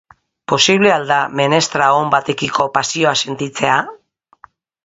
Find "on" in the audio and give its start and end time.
1.99-2.09